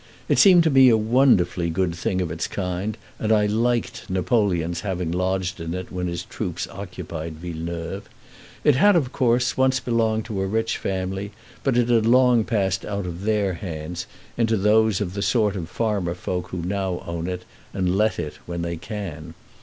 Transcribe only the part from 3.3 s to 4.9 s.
I liked Napoleon's